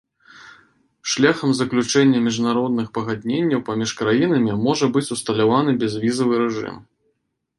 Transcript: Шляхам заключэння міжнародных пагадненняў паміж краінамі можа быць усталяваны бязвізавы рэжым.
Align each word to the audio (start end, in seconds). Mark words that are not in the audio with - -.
Шляхам 1.15 1.51
заключэння 1.59 2.19
міжнародных 2.27 2.87
пагадненняў 2.97 3.61
паміж 3.69 3.89
краінамі 4.01 4.57
можа 4.65 4.85
быць 4.95 5.05
усталяваны 5.17 5.71
бязвізавы 5.83 6.33
рэжым. 6.45 6.75